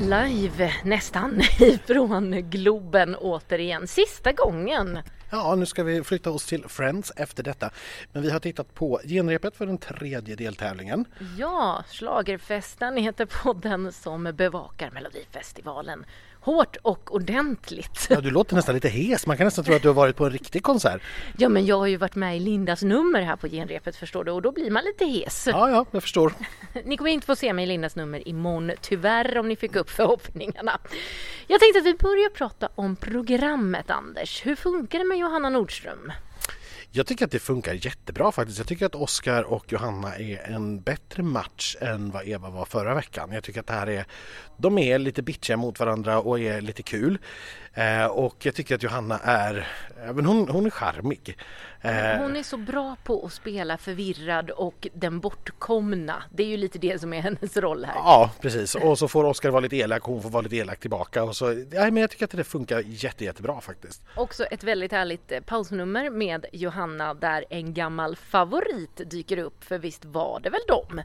[0.00, 3.86] live nästan ifrån Globen återigen.
[3.86, 4.98] Sista gången.
[5.30, 7.70] Ja, nu ska vi flytta oss till Friends efter detta.
[8.12, 11.04] Men vi har tittat på genrepet för den tredje deltävlingen.
[11.38, 16.04] Ja, Schlagerfesten heter podden som bevakar Melodifestivalen
[16.40, 18.06] hårt och ordentligt.
[18.10, 19.26] Ja, du låter nästan lite hes.
[19.26, 21.02] Man kan nästan tro att du har varit på en riktig konsert.
[21.38, 24.32] Ja, men jag har ju varit med i Lindas nummer här på genrepet förstår du
[24.32, 25.46] och då blir man lite hes.
[25.46, 26.32] Ja, ja, jag förstår.
[26.84, 29.90] Ni kommer inte få se mig i Lindas nummer imorgon, tyvärr om ni fick upp
[29.90, 30.78] förhoppningarna.
[31.46, 34.46] Jag tänkte att vi börjar prata om programmet Anders.
[34.46, 36.12] Hur funkar det med Johanna Nordström?
[36.90, 38.58] Jag tycker att det funkar jättebra faktiskt.
[38.58, 42.94] Jag tycker att Oskar och Johanna är en bättre match än vad Eva var förra
[42.94, 43.32] veckan.
[43.32, 44.04] Jag tycker att det här är,
[44.56, 47.18] de är lite bitchiga mot varandra och är lite kul.
[47.74, 49.68] Eh, och jag tycker att Johanna är,
[50.04, 51.36] även hon, hon är charmig.
[51.80, 56.22] Eh, hon är så bra på att spela förvirrad och den bortkomna.
[56.30, 57.94] Det är ju lite det som är hennes roll här.
[57.94, 58.74] Ja, precis.
[58.74, 61.24] Och så får Oskar vara lite elak och hon får vara lite elak tillbaka.
[61.24, 64.02] Och så, ja, men jag tycker att det funkar jätte, jättebra faktiskt.
[64.16, 69.64] Också ett väldigt härligt eh, pausnummer med Johanna där en gammal favorit dyker upp.
[69.64, 71.00] För visst var det väl dem?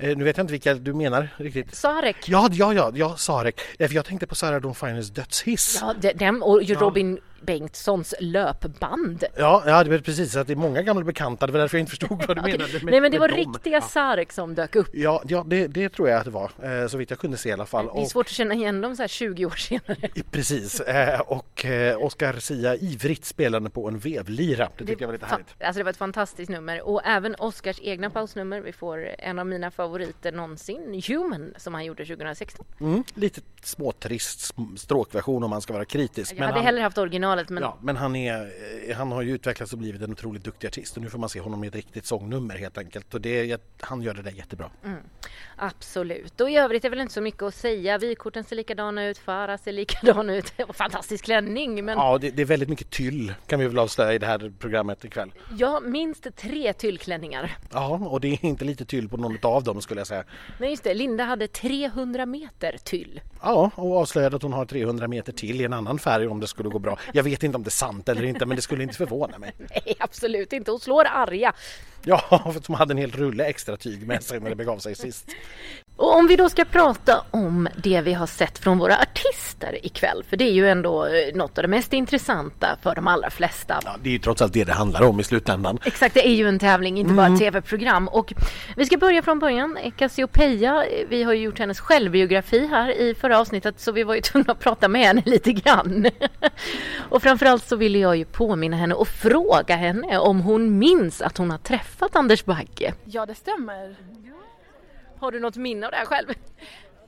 [0.00, 1.74] Eh, nu vet jag inte vilka du menar riktigt.
[1.74, 2.28] Sarek.
[2.28, 3.60] Ja, ja, ja, ja Sarek.
[3.78, 5.78] Jag tänkte på Sarah Dawn Finers dödshiss.
[5.80, 7.22] Ja, den och Robin ja.
[7.40, 9.24] Bengtssons löpband.
[9.36, 11.82] Ja, ja det var precis, att det är många gamla bekanta, det var därför jag
[11.82, 12.72] inte förstod vad du menade.
[12.72, 13.36] Med, Nej men det var dem.
[13.36, 13.80] riktiga ja.
[13.80, 14.88] Sarek som dök upp.
[14.92, 17.48] Ja, ja det, det, tror jag att det var, eh, så vitt jag kunde se
[17.48, 17.90] i alla fall.
[17.94, 20.08] Det är svårt att känna igen dem så här 20 år senare.
[20.30, 24.64] Precis, eh, och eh, Oscar Sia ivrigt spelande på en vevlira.
[24.64, 25.54] Det tyckte det, jag var lite härligt.
[25.60, 28.60] Alltså det var ett fantastiskt nummer och även Oscars egna pausnummer.
[28.60, 32.66] Vi får en av mina favoriter någonsin, Human, som han gjorde 2016.
[32.80, 36.32] Mm, lite småtrist stråkversion om man ska vara kritisk.
[36.32, 36.66] Jag men hade han...
[36.66, 36.98] hellre haft
[37.30, 37.62] originalet men...
[37.62, 38.52] Ja, men han, är,
[38.88, 41.28] eh, han har ju utvecklats och blivit en otroligt duktig artist och nu får man
[41.28, 44.70] se honom i ett riktigt sångnummer helt enkelt och det, han gör det där jättebra.
[44.84, 44.98] Mm,
[45.56, 47.98] absolut och i övrigt är väl inte så mycket att säga.
[47.98, 50.52] Vykorten ser likadana ut, Farah ser likadan ut.
[50.74, 51.84] Fantastisk klänning!
[51.84, 51.98] Men...
[51.98, 55.04] Ja, det, det, är väldigt mycket tyll kan vi väl avslöja i det här programmet
[55.04, 55.32] ikväll.
[55.58, 57.56] Ja, minst tre tyllklänningar.
[57.72, 60.24] Ja, och det är inte lite tyll på någon av dem skulle jag säga.
[60.58, 60.94] Nej, just det.
[60.94, 63.20] Linda hade 300 meter tyll.
[63.42, 66.46] Ja, och avslöjade att hon har 300 meter till i en annan färg om det
[66.46, 66.98] skulle gå bra.
[67.12, 69.52] Jag vet inte om det är sant eller inte, men det skulle inte förvåna mig.
[69.58, 70.70] Nej, absolut inte.
[70.70, 71.52] Hon slår arga.
[72.04, 72.20] Ja,
[72.52, 75.30] för de hade en hel rulle extra tyg med sig när det begav sig sist.
[76.00, 80.24] Och om vi då ska prata om det vi har sett från våra artister ikväll,
[80.28, 83.80] för det är ju ändå eh, något av det mest intressanta för de allra flesta.
[83.84, 85.78] Ja, det är ju trots allt det det handlar om i slutändan.
[85.84, 87.38] Exakt, det är ju en tävling, inte bara ett mm.
[87.38, 88.08] tv-program.
[88.08, 88.32] Och
[88.76, 89.78] vi ska börja från början.
[89.96, 94.20] Cassiopeia, vi har ju gjort hennes självbiografi här i förra avsnittet, så vi var ju
[94.20, 96.06] tvungna att prata med henne lite grann.
[97.08, 101.38] och framförallt så ville jag ju påminna henne och fråga henne om hon minns att
[101.38, 102.94] hon har träffat Anders Bagge.
[103.04, 103.96] Ja, det stämmer.
[105.20, 106.28] Har du något minne av det här själv?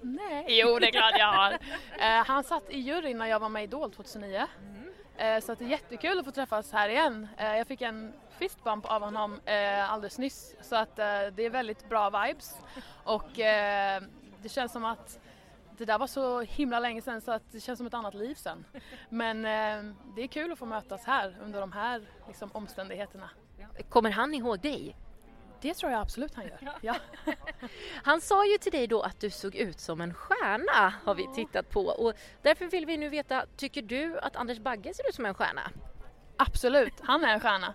[0.01, 0.45] Nej.
[0.49, 1.53] Jo, det är klart jag har.
[1.53, 1.59] Uh,
[2.27, 4.47] han satt i juryn när jag var med i Idol 2009.
[4.61, 5.37] Mm.
[5.37, 7.29] Uh, så det är jättekul att få träffas här igen.
[7.41, 9.41] Uh, jag fick en fistbump av honom
[9.89, 12.57] alldeles nyss så att det är väldigt bra vibes
[13.05, 13.29] och
[14.43, 15.19] det känns som att
[15.79, 18.35] det där var så himla länge sedan så att det känns som ett annat liv
[18.35, 18.65] sen.
[19.09, 19.43] Men
[20.17, 23.31] det är kul att få mötas här under de här liksom, omständigheterna.
[23.89, 24.97] Kommer han ihåg dig?
[25.63, 26.59] Det tror jag absolut han gör.
[26.81, 26.97] Ja.
[28.03, 31.29] Han sa ju till dig då att du såg ut som en stjärna har vi
[31.35, 32.13] tittat på och
[32.43, 35.71] därför vill vi nu veta, tycker du att Anders Bagge ser ut som en stjärna?
[36.37, 37.75] Absolut, han är en stjärna.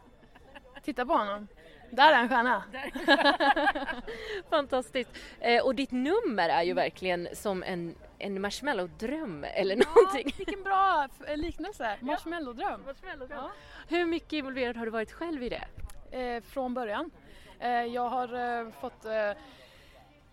[0.84, 1.48] Titta på honom.
[1.92, 2.64] Där är en stjärna.
[4.50, 5.12] Fantastiskt.
[5.40, 10.28] Eh, och ditt nummer är ju verkligen som en, en marshmallow-dröm eller någonting.
[10.28, 11.98] Ja, vilken bra liknelse.
[12.00, 12.86] Marshmallow-dröm.
[12.86, 13.52] Marshmallow ja.
[13.88, 15.68] Hur mycket involverad har du varit själv i det?
[16.12, 17.12] Eh, från början.
[17.60, 19.32] Eh, jag har eh, fått eh,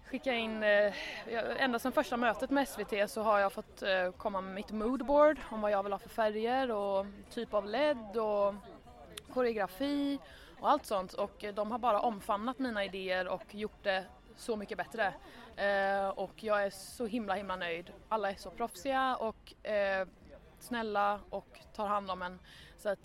[0.05, 0.63] skicka in,
[1.59, 3.83] ända sedan första mötet med SVT så har jag fått
[4.17, 8.17] komma med mitt moodboard om vad jag vill ha för färger och typ av LED
[8.17, 8.55] och
[9.33, 10.19] koreografi
[10.61, 14.05] och allt sånt och de har bara omfamnat mina idéer och gjort det
[14.37, 15.15] så mycket bättre.
[16.15, 17.93] och jag är så himla himla nöjd.
[18.09, 19.55] Alla är så proffsiga och
[20.59, 22.39] snälla och tar hand om en.
[22.77, 23.05] Så att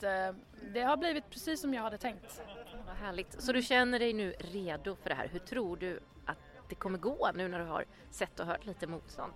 [0.74, 2.42] det har blivit precis som jag hade tänkt.
[2.90, 3.42] Vad härligt.
[3.42, 5.28] Så du känner dig nu redo för det här.
[5.28, 6.38] Hur tror du att
[6.70, 9.34] det kommer gå nu när du har sett och hört lite motstånd?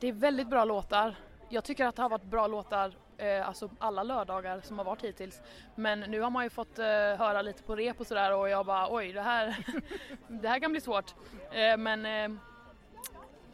[0.00, 1.16] Det är väldigt bra låtar.
[1.48, 5.04] Jag tycker att det har varit bra låtar eh, alltså alla lördagar som har varit
[5.04, 5.40] hittills.
[5.74, 8.66] Men nu har man ju fått eh, höra lite på rep och sådär och jag
[8.66, 9.56] bara oj det här,
[10.28, 11.14] det här kan bli svårt.
[11.52, 12.38] Eh, men eh,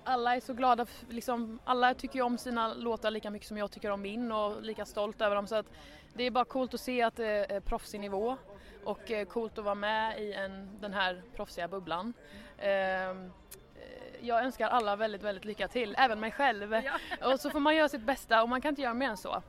[0.05, 3.70] alla är så glada, liksom, alla tycker ju om sina låtar lika mycket som jag
[3.70, 5.67] tycker om min och lika stolt över dem så att
[6.14, 8.37] det är bara coolt att se att det är eh, proffsig nivå
[8.84, 12.12] och eh, coolt att vara med i en, den här proffsiga bubblan.
[12.58, 13.32] Ehm,
[13.75, 16.75] eh, jag önskar alla väldigt, väldigt lycka till, även mig själv.
[17.23, 19.43] Och så får man göra sitt bästa och man kan inte göra mer än så.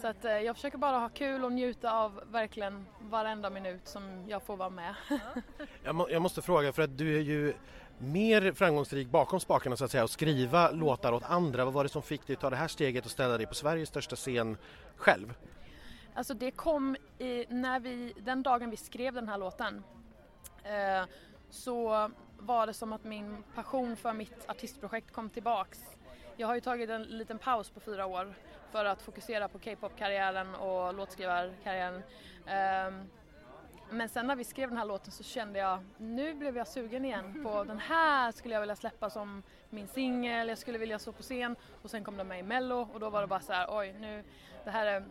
[0.00, 4.24] Så att eh, jag försöker bara ha kul och njuta av verkligen varenda minut som
[4.28, 4.94] jag får vara med.
[5.84, 7.54] Jag, må, jag måste fråga för att du är ju
[7.98, 11.64] mer framgångsrik bakom spakarna så att säga och skriva låtar åt andra.
[11.64, 13.54] Vad var det som fick dig att ta det här steget och ställa dig på
[13.54, 14.56] Sveriges största scen
[14.96, 15.34] själv?
[16.16, 19.84] Alltså det kom i, när vi, den dagen vi skrev den här låten
[20.64, 21.08] eh,
[21.50, 25.80] så var det som att min passion för mitt artistprojekt kom tillbaks.
[26.36, 28.34] Jag har ju tagit en liten paus på fyra år
[28.70, 32.02] för att fokusera på K-pop-karriären och låtskrivarkarriären.
[32.46, 33.04] Eh,
[33.90, 37.04] men sen när vi skrev den här låten så kände jag, nu blev jag sugen
[37.04, 41.12] igen på den här skulle jag vilja släppa som min singel, jag skulle vilja stå
[41.12, 43.52] på scen och sen kom den med i mello och då var det bara så
[43.52, 44.24] här, oj nu,
[44.64, 45.04] det här är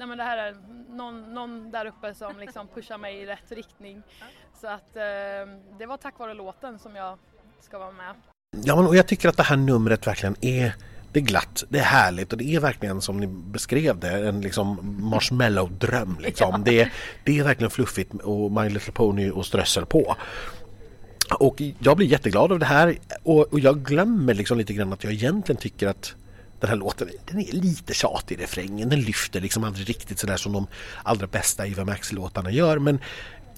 [0.00, 0.56] nej men det här är
[0.88, 4.02] någon, någon där uppe som liksom pushar mig i rätt riktning.
[4.60, 5.02] Så att eh,
[5.78, 7.18] det var tack vare låten som jag
[7.60, 8.14] ska vara med.
[8.64, 10.74] Ja, och jag tycker att det här numret verkligen är
[11.12, 14.40] det är glatt, det är härligt och det är verkligen som ni beskrev det, en
[14.40, 14.78] liksom
[15.12, 16.20] marshmallow-dröm.
[16.20, 16.50] Liksom.
[16.52, 16.58] Ja.
[16.64, 16.92] Det, är,
[17.24, 20.16] det är verkligen fluffigt och My Little Pony och strössel på.
[21.38, 25.04] Och jag blir jätteglad av det här och, och jag glömmer liksom lite grann att
[25.04, 26.14] jag egentligen tycker att
[26.60, 28.88] den här låten den är lite tjatig i refrängen.
[28.88, 30.66] Den lyfter liksom aldrig riktigt sådär som de
[31.02, 32.78] allra bästa Eva Max-låtarna gör.
[32.78, 32.98] Men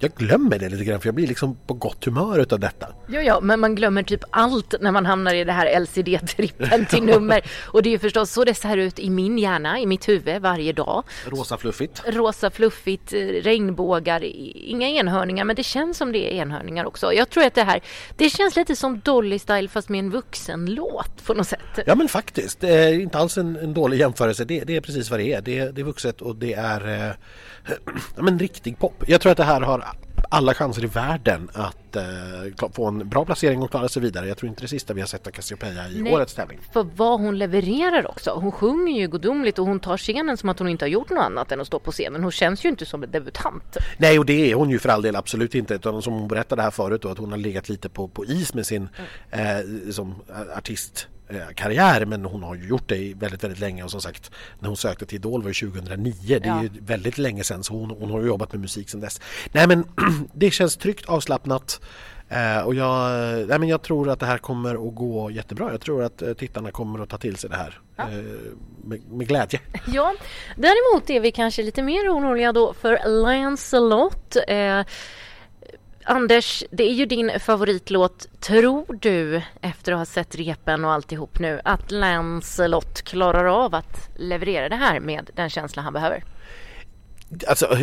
[0.02, 2.88] jag glömmer det lite grann för jag blir liksom på gott humör utav detta.
[3.08, 7.02] Ja, ja, men man glömmer typ allt när man hamnar i det här LCD-trippen till
[7.02, 7.42] nummer.
[7.66, 10.42] Och det är ju förstås så det ser ut i min hjärna, i mitt huvud
[10.42, 11.04] varje dag.
[11.26, 12.02] Rosa fluffigt.
[12.06, 17.12] Rosa fluffigt, eh, regnbågar, inga enhörningar, men det känns som det är enhörningar också.
[17.12, 17.80] Jag tror att det här,
[18.16, 21.78] det känns lite som Dolly Style fast med en vuxenlåt på något sätt.
[21.86, 22.60] Ja, men faktiskt.
[22.60, 24.44] Det är inte alls en, en dålig jämförelse.
[24.44, 25.40] Det, det, är precis vad det är.
[25.40, 27.14] Det, det är vuxet och det är eh,
[27.66, 27.74] ja,
[28.22, 29.04] men riktig pop.
[29.06, 29.84] Jag tror att det här har
[30.28, 34.28] alla chanser i världen att eh, få en bra placering och klara sig vidare.
[34.28, 36.58] Jag tror inte det sista vi har sett av Cassiopeia i Nej, årets tävling.
[36.72, 38.30] För vad hon levererar också.
[38.30, 41.24] Hon sjunger ju gudomligt och hon tar scenen som att hon inte har gjort något
[41.24, 42.22] annat än att stå på scenen.
[42.22, 43.76] Hon känns ju inte som en debutant.
[43.98, 45.74] Nej, och det är hon ju för all del absolut inte.
[45.74, 48.54] Utan som hon berättade här förut då, att hon har legat lite på, på is
[48.54, 48.88] med sin
[49.32, 49.86] mm.
[49.86, 50.14] eh, som
[50.56, 51.08] artist
[51.54, 54.76] karriär men hon har ju gjort det väldigt, väldigt länge och som sagt när hon
[54.76, 56.14] sökte till Idol var det 2009.
[56.26, 56.62] Det är ja.
[56.62, 59.20] ju väldigt länge sedan så hon, hon har jobbat med musik sedan dess.
[59.52, 59.84] Nej men
[60.34, 61.80] det känns tryggt, avslappnat
[62.28, 63.10] eh, och jag,
[63.48, 65.70] nej, men jag tror att det här kommer att gå jättebra.
[65.70, 68.02] Jag tror att eh, tittarna kommer att ta till sig det här ja.
[68.02, 68.24] eh,
[68.84, 69.60] med, med, glädje.
[69.86, 70.14] Ja,
[70.56, 74.36] däremot är vi kanske lite mer oroliga då för Lancelot.
[76.04, 78.26] Anders, det är ju din favoritlåt.
[78.40, 84.10] Tror du, efter att ha sett repen och alltihop nu, att Lancelot klarar av att
[84.16, 86.24] leverera det här med den känsla han behöver?
[87.48, 87.76] Alltså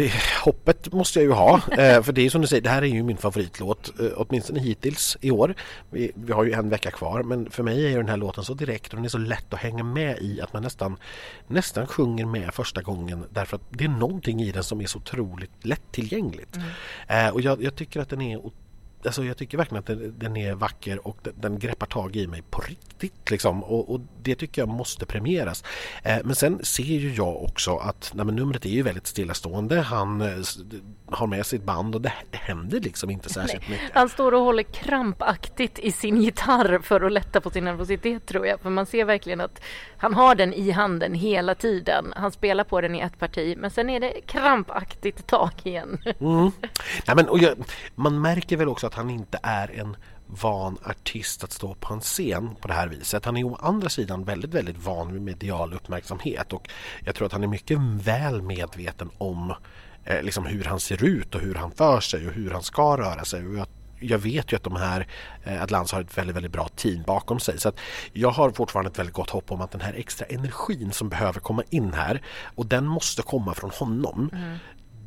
[0.44, 2.88] hoppet måste jag ju ha eh, för det är som du säger, det här är
[2.88, 5.56] ju min favoritlåt eh, åtminstone hittills i år.
[5.90, 8.54] Vi, vi, har ju en vecka kvar men för mig är den här låten så
[8.54, 10.98] direkt och den är så lätt att hänga med i att man nästan,
[11.48, 14.98] nästan sjunger med första gången därför att det är någonting i den som är så
[15.00, 16.56] otroligt lättillgängligt.
[16.56, 17.28] Mm.
[17.28, 18.46] Eh, och jag, jag, tycker att den är
[19.06, 22.42] alltså jag tycker verkligen att den, är vacker och den, den, greppar tag i mig
[22.50, 23.32] på riktigt.
[23.32, 23.64] Liksom.
[23.64, 25.64] Och, och det tycker jag måste premieras.
[26.04, 29.82] Eh, men sen ser ju jag också att nej, numret är ju väldigt stillastående.
[29.82, 30.28] Han eh,
[31.06, 33.78] har med sitt band och det, det händer liksom inte särskilt nej.
[33.78, 33.96] mycket.
[33.96, 38.48] Han står och håller krampaktigt i sin gitarr för att lätta på sin nervositet tror
[38.48, 38.60] jag.
[38.60, 39.62] För man ser verkligen att
[39.98, 42.14] han har den i handen hela tiden.
[42.16, 45.98] Han spelar på den i ett parti men sen är det krampaktigt tag igen.
[46.20, 46.52] Mm.
[47.08, 47.58] Nej, men, och jag,
[47.96, 49.96] man märker väl också att han inte är en
[50.28, 53.26] van artist att stå på en scen på det här viset.
[53.26, 56.70] Han är å andra sidan väldigt, väldigt van vid medial uppmärksamhet och
[57.06, 59.54] jag tror att han är mycket väl medveten om
[60.06, 62.98] eh, liksom hur han ser ut och hur han för sig och hur han ska
[62.98, 63.48] röra sig.
[63.48, 63.68] Och jag,
[64.00, 65.08] jag vet ju att de här
[65.44, 67.60] eh, Atlans har ett väldigt, väldigt bra team bakom sig.
[67.60, 67.80] Så att
[68.14, 71.40] jag har fortfarande ett väldigt gott hopp om att den här extra energin som behöver
[71.40, 72.22] komma in här
[72.56, 74.30] och den måste komma från honom.
[74.34, 74.58] Mm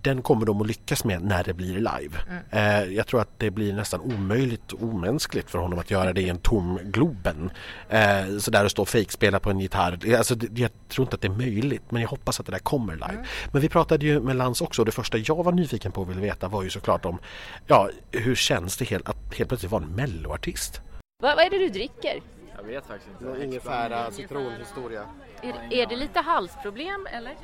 [0.02, 2.18] den kommer de att lyckas med när det blir live.
[2.28, 2.42] Mm.
[2.50, 6.20] Eh, jag tror att det blir nästan omöjligt och omänskligt för honom att göra det
[6.20, 7.50] i en tom Globen.
[7.88, 10.16] Eh, så där och stå och fejkspela på en gitarr.
[10.16, 12.58] Alltså, det, jag tror inte att det är möjligt men jag hoppas att det där
[12.58, 13.12] kommer live.
[13.12, 13.24] Mm.
[13.52, 16.10] Men vi pratade ju med Lans också och det första jag var nyfiken på och
[16.10, 17.18] ville veta var ju såklart om
[17.66, 20.80] ja, hur känns det helt, att helt plötsligt vara en melloartist?
[21.22, 22.22] Vad, vad är det du dricker?
[22.56, 23.44] Jag vet faktiskt inte.
[23.44, 25.02] Ingefära citronhistoria.
[25.42, 27.36] Är, är det lite halsproblem eller?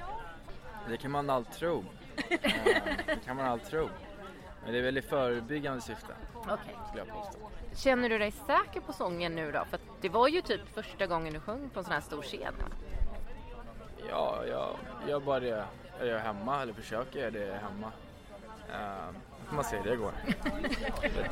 [0.89, 1.85] Det kan man allt tro.
[3.07, 3.89] Det kan man allt tro.
[4.65, 6.13] Men det är väl i förebyggande syfte.
[6.35, 6.55] Okej.
[6.93, 7.05] Okay.
[7.75, 9.65] Känner du dig säker på sången nu då?
[9.71, 12.55] För det var ju typ första gången du sjöng på en sån här stor scen.
[14.11, 14.77] Ja, jag
[15.09, 15.65] gör bara det
[15.99, 17.93] jag gör hemma eller försöker göra det hemma.
[18.71, 19.15] Uh,
[19.47, 20.13] får man se hur det går.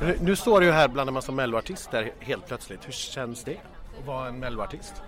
[0.00, 2.86] Nu, nu står du ju här bland en massa melloartister helt plötsligt.
[2.86, 3.56] Hur känns det
[3.98, 5.02] att vara en melloartist?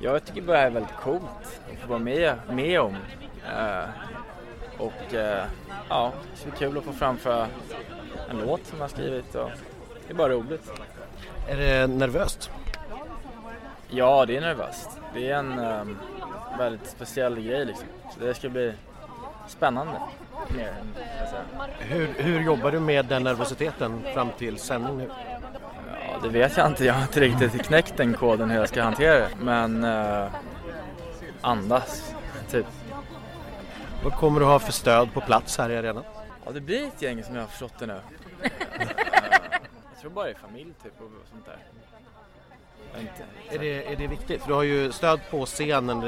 [0.00, 2.92] Jag tycker bara det är väldigt coolt att få vara med, med om.
[2.92, 3.88] Uh,
[4.78, 5.42] och uh,
[5.88, 6.12] ja,
[6.44, 7.46] det är kul att få framföra
[8.30, 9.50] en låt som jag har skrivit och
[10.06, 10.70] det är bara roligt.
[11.48, 12.50] Är det nervöst?
[13.88, 14.90] Ja, det är nervöst.
[15.14, 15.98] Det är en um,
[16.58, 17.86] väldigt speciell grej liksom.
[18.14, 18.72] Så det ska bli
[19.48, 19.92] spännande.
[20.56, 20.72] Mer,
[21.78, 25.10] hur, hur jobbar du med den nervositeten fram till sändning nu?
[26.00, 26.84] Ja, det vet jag inte.
[26.84, 29.28] Jag har inte riktigt knäckt den koden hur jag ska hantera det.
[29.40, 30.28] Men uh,
[31.40, 32.14] andas,
[32.50, 32.66] typ.
[34.04, 36.04] Vad kommer du ha för stöd på plats här i arenan?
[36.44, 38.00] Ja, det blir ett gäng som jag har förstått det nu.
[39.92, 41.58] jag tror bara det är familj typ och sånt där.
[43.50, 44.40] Är det, är det viktigt?
[44.40, 46.00] För du har ju stöd på scenen,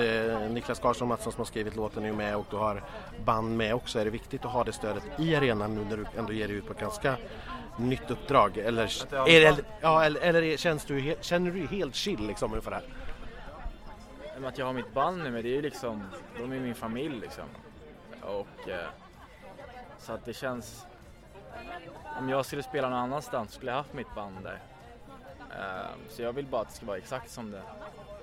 [0.55, 2.83] Niklas Karlsson Mattsson som har skrivit låten är med och du har
[3.25, 3.99] band med också.
[3.99, 6.57] Är det viktigt att ha det stödet i arenan nu när du ändå ger dig
[6.57, 7.17] ut på ett ganska
[7.79, 8.59] nytt uppdrag?
[8.59, 12.77] Eller, är det, ja, eller, eller känns du, känner du helt chill liksom inför det
[12.77, 14.49] här?
[14.49, 16.03] Att jag har mitt band nu, men det är ju liksom,
[16.39, 17.45] de är min familj liksom.
[18.27, 18.89] Och eh,
[19.99, 20.87] så att det känns,
[22.19, 24.61] om jag skulle spela någon annanstans skulle jag haft mitt band där.
[25.51, 27.63] Eh, så jag vill bara att det ska vara exakt som det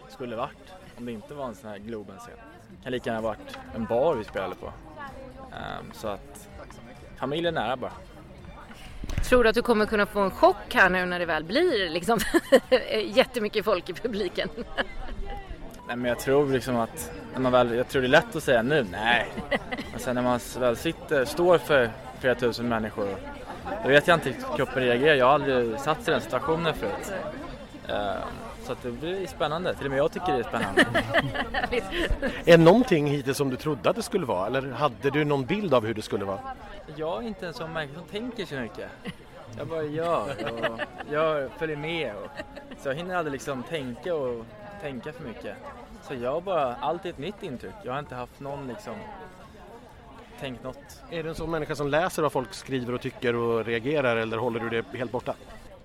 [0.10, 2.38] skulle varit om det inte var en sån här Globen-scen.
[2.70, 4.74] Det kan lika gärna varit en bar vi spelade på.
[5.52, 6.50] Ehm, så att
[7.16, 7.92] familjen är nära bara.
[9.24, 11.90] Tror du att du kommer kunna få en chock här nu när det väl blir
[11.90, 12.20] liksom
[13.06, 14.50] jättemycket folk i publiken?
[15.88, 18.44] Nej men jag tror liksom att, när man väl, jag tror det är lätt att
[18.44, 19.28] säga nu, nej.
[19.92, 23.16] Men sen när man väl sitter, står för flera tusen människor
[23.84, 25.16] då vet jag inte hur kroppen reagerar.
[25.16, 27.14] Jag har aldrig satt i den situationen förut.
[27.90, 28.24] Uh,
[28.64, 29.76] så det blir spännande.
[29.76, 30.86] Till och med jag tycker det är spännande.
[32.46, 34.48] är någonting hittills som du trodde att det skulle vara?
[34.48, 36.40] Eller hade du någon bild av hur det skulle vara?
[36.96, 38.90] Jag är inte en sån människa som tänker så mycket.
[39.58, 40.80] Jag bara gör och
[41.12, 42.16] gör, följer med.
[42.16, 42.30] Och,
[42.82, 44.46] så jag hinner aldrig liksom tänka och
[44.84, 45.58] tänka för mycket.
[46.02, 47.74] Så jag bara, allt är ett nytt intryck.
[47.84, 48.96] Jag har inte haft någon liksom
[50.40, 51.04] tänkt något.
[51.10, 54.38] Är du en sån människa som läser vad folk skriver och tycker och reagerar eller
[54.38, 55.36] håller du det helt borta?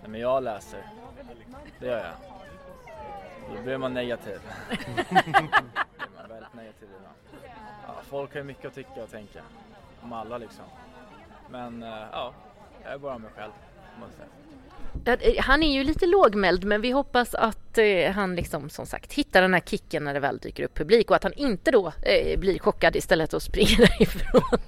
[0.01, 0.83] Nej men jag läser.
[1.79, 2.15] Det gör jag.
[3.57, 4.41] Då blir man negativ.
[4.69, 5.29] Blir
[6.17, 6.89] man väldigt negativ
[7.87, 9.41] Ja, folk har ju mycket att tycka och tänka.
[10.03, 10.65] Om alla liksom.
[11.51, 12.33] Men eh, ja,
[12.83, 13.53] jag är bara mig själv.
[14.01, 14.29] Måste säga.
[15.05, 19.13] Eh, han är ju lite lågmäld men vi hoppas att eh, han liksom som sagt
[19.13, 21.93] hittar den här kicken när det väl dyker upp publik och att han inte då
[22.03, 24.59] eh, blir chockad istället och springer därifrån.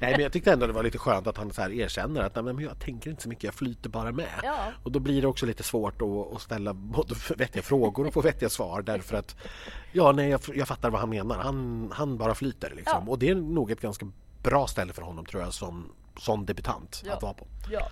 [0.00, 2.34] Nej men jag tyckte ändå det var lite skönt att han så här erkänner att
[2.34, 4.40] nej, men jag tänker inte så mycket, jag flyter bara med.
[4.42, 4.56] Ja.
[4.82, 8.20] Och då blir det också lite svårt att, att ställa både vettiga frågor och få
[8.20, 9.36] vettiga svar därför att
[9.92, 11.38] ja, nej, jag, jag fattar vad han menar.
[11.38, 13.02] Han, han bara flyter liksom.
[13.06, 13.10] Ja.
[13.10, 14.06] Och det är nog ett ganska
[14.42, 17.12] bra ställe för honom tror jag som, som debutant ja.
[17.12, 17.46] att vara på.
[17.70, 17.88] Ja.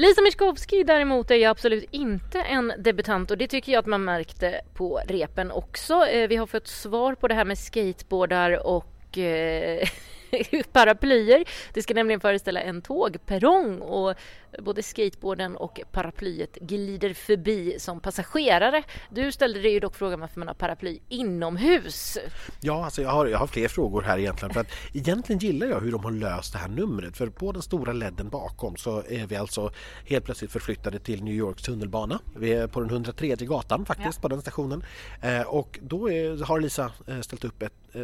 [0.00, 4.04] Lisa Miskovsky däremot är ju absolut inte en debutant och det tycker jag att man
[4.04, 6.06] märkte på repen också.
[6.06, 9.88] Eh, vi har fått svar på det här med skateboardar och eh,
[10.72, 11.44] paraplyer.
[11.72, 14.14] Det ska nämligen föreställa en tågperrong och
[14.58, 18.82] både skateboarden och paraplyet glider förbi som passagerare.
[19.10, 22.18] Du ställde dig ju dock frågan varför man har paraply inomhus.
[22.60, 24.54] Ja, alltså jag har, jag har fler frågor här egentligen.
[24.54, 27.16] För att egentligen gillar jag hur de har löst det här numret.
[27.16, 29.72] För på den stora ledden bakom så är vi alltså
[30.06, 32.20] helt plötsligt förflyttade till New Yorks tunnelbana.
[32.36, 34.22] Vi är på den 103 gatan faktiskt ja.
[34.22, 34.82] på den stationen.
[35.22, 38.02] Eh, och då är, har Lisa eh, ställt upp ett, eh,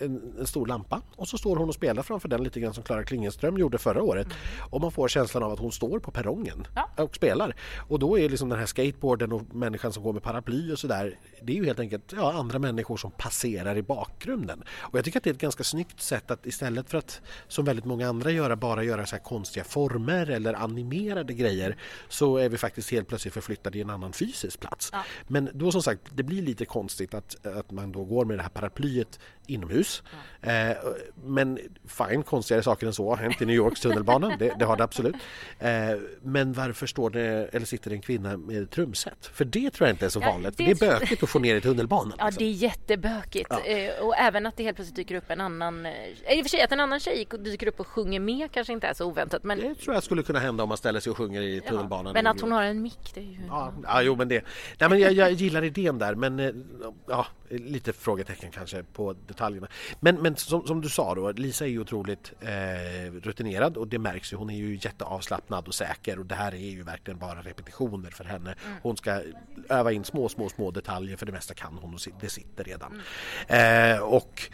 [0.00, 2.84] en, en, stor lampa och så står hon och spelar framför den lite grann som
[2.84, 4.26] Klara Klingenström gjorde förra året.
[4.26, 4.36] Mm.
[4.70, 6.90] Och man får känslan av att hon står på perrongen ja.
[6.96, 7.56] och spelar.
[7.88, 11.18] Och då är liksom den här skateboarden och människan som går med paraply och sådär,
[11.42, 14.62] det är ju helt enkelt ja, andra människor som passerar i bakgrunden.
[14.80, 17.64] Och jag tycker att det är ett ganska snyggt sätt att istället för att som
[17.64, 21.76] väldigt många andra göra, bara göra så här konstiga former eller animerade grejer
[22.08, 24.88] så är vi faktiskt helt plötsligt förflyttade i en annan fysisk plats.
[24.92, 25.04] Ja.
[25.28, 28.42] Men då som sagt, det blir lite konstigt att, att man då går med det
[28.42, 30.02] här paraplyet inomhus.
[30.40, 30.50] Ja.
[30.50, 30.76] Eh,
[31.24, 34.76] men fine, konstigare saker än så har hänt i New Yorks tunnelbana, det, det har
[34.76, 35.16] det absolut.
[35.62, 39.26] Eh, men varför står det, eller sitter det en kvinna med trumset?
[39.32, 40.54] För det tror jag inte är så vanligt.
[40.58, 42.12] Ja, det, det är bökigt att få ner i tunnelbanan.
[42.18, 42.44] Ja, liksom.
[42.44, 43.46] det är jättebökigt.
[43.50, 43.60] Ja.
[43.64, 45.86] Eh, och även att det helt plötsligt dyker upp en annan...
[45.86, 45.92] Eh,
[46.28, 48.86] I och för sig att en annan tjej dyker upp och sjunger med kanske inte
[48.86, 49.44] är så oväntat.
[49.44, 49.58] Men...
[49.58, 52.06] Det tror jag skulle kunna hända om man ställer sig och sjunger i tunnelbanan.
[52.06, 53.40] Ja, men att hon har en mick, det är ju...
[53.48, 54.44] Ja, ja jo men det...
[54.80, 56.64] Nej, men jag, jag gillar idén där, men
[57.08, 57.26] ja,
[57.58, 59.68] lite frågetecken kanske på detaljerna.
[60.00, 63.98] Men, men som, som du sa då, Lisa är ju otroligt eh, rutinerad och det
[63.98, 64.36] märks ju.
[64.36, 68.24] Hon är ju jätteavslappnad och säker och det här är ju verkligen bara repetitioner för
[68.24, 68.54] henne.
[68.66, 68.78] Mm.
[68.82, 69.22] Hon ska
[69.68, 73.00] öva in små, små, små detaljer för det mesta kan hon och det sitter redan.
[73.48, 73.96] Mm.
[73.96, 74.50] Eh, och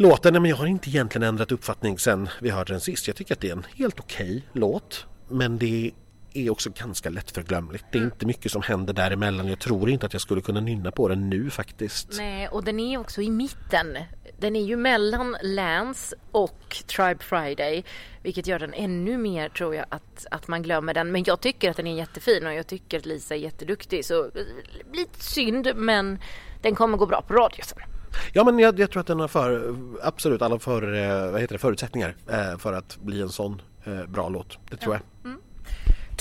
[0.00, 3.06] Låten, men jag har inte egentligen ändrat uppfattning sen vi hörde den sist.
[3.06, 5.06] Jag tycker att det är en helt okej okay låt.
[5.28, 5.90] Men det
[6.34, 7.84] är också ganska lättförglömligt.
[7.92, 9.48] Det är inte mycket som händer däremellan.
[9.48, 12.08] Jag tror inte att jag skulle kunna nynna på den nu faktiskt.
[12.16, 13.98] Nej, och den är också i mitten.
[14.38, 17.84] Den är ju mellan Lance och Tribe Friday,
[18.22, 21.12] vilket gör den ännu mer tror jag att, att man glömmer den.
[21.12, 24.04] Men jag tycker att den är jättefin och jag tycker att Lisa är jätteduktig.
[24.04, 24.30] Så eh,
[24.92, 26.18] lite synd, men
[26.62, 27.78] den kommer gå bra på radio sen.
[28.32, 31.54] Ja men jag, jag, tror att den har för, absolut alla för, eh, vad heter
[31.54, 33.62] det, förutsättningar eh, för att bli en sån
[34.08, 34.58] bra låt.
[34.70, 35.00] Det tror ja.
[35.00, 35.17] jag.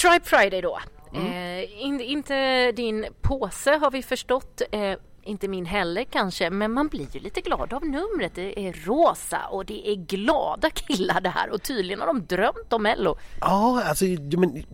[0.02, 0.80] Tribe Friday då.
[1.14, 1.28] Mm.
[1.28, 4.62] Eh, in, inte din påse har vi förstått.
[4.72, 8.36] Eh, inte min heller kanske, men man blir ju lite glad av numret.
[8.36, 12.74] Det är rosa och det är glada killar det här och tydligen har de drömt
[12.74, 13.18] om Mello.
[13.42, 14.06] Ja, alltså
[14.38, 14.66] men,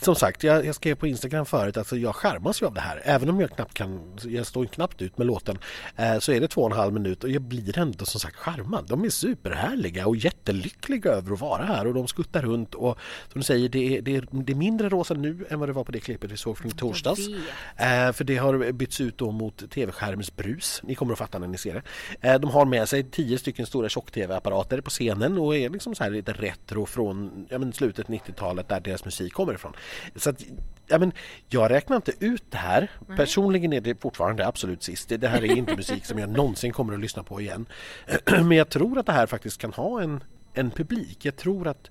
[0.00, 3.02] som sagt, jag, jag skrev på Instagram förut, alltså jag skärmas ju av det här.
[3.04, 5.58] Även om jag knappt kan, jag står knappt ut med låten,
[5.96, 8.36] eh, så är det två och en halv minut och jag blir ändå som sagt
[8.36, 8.86] skärmad.
[8.88, 12.98] De är superhärliga och jättelyckliga över att vara här och de skuttar runt och
[13.32, 15.72] som du säger, det är, det är, det är mindre rosa nu än vad det
[15.72, 17.28] var på det klippet vi såg från torsdags.
[17.76, 20.80] Eh, för det har bytts ut då mot tv-skärmsbrus.
[20.84, 21.82] Ni kommer att fatta när ni ser det.
[22.28, 26.04] Eh, de har med sig tio stycken stora tjock-tv-apparater på scenen och är liksom så
[26.04, 29.72] här lite retro från ja, men slutet 90-talet där deras musik kommer ifrån.
[30.16, 30.42] Så att,
[30.86, 31.12] ja, men,
[31.48, 32.90] jag räknar inte ut det här.
[33.04, 33.16] Mm.
[33.16, 35.08] Personligen är det fortfarande absolut sist.
[35.08, 37.66] Det, det här är inte musik som jag någonsin kommer att lyssna på igen.
[38.26, 40.20] Men jag tror att det här faktiskt kan ha en
[40.56, 41.24] en publik.
[41.24, 41.90] Jag tror att...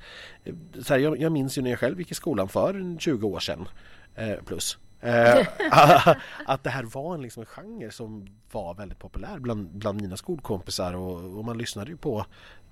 [0.82, 3.40] Så här, jag, jag minns ju när jag själv gick i skolan för 20 år
[3.40, 3.68] sedan
[4.16, 4.78] eh, plus.
[5.02, 5.48] Eh,
[6.46, 10.18] att det här var en, liksom, en genre som var väldigt populär bland, bland mina
[10.18, 12.26] skolkompisar och, och man lyssnade ju på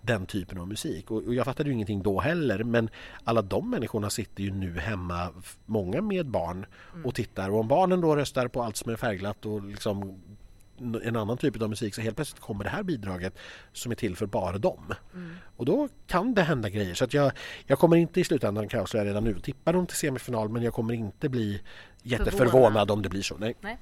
[0.05, 1.11] den typen av musik.
[1.11, 2.89] Och, och jag fattade ju ingenting då heller men
[3.23, 5.29] alla de människorna sitter ju nu hemma,
[5.65, 7.05] många med barn mm.
[7.05, 10.21] och tittar och om barnen då röstar på allt som är färgglatt och liksom
[11.03, 13.37] en annan typ av musik så helt plötsligt kommer det här bidraget
[13.73, 14.93] som är till för bara dem.
[15.13, 15.35] Mm.
[15.57, 16.93] Och då kan det hända grejer.
[16.93, 17.31] Så att jag,
[17.67, 20.73] jag kommer inte i slutändan kan jag redan nu tippa dem till semifinal men jag
[20.73, 21.61] kommer inte bli
[22.03, 22.91] jätteförvånad Förvånad.
[22.91, 23.37] om det blir så.
[23.37, 23.55] Nej.
[23.61, 23.77] Nej.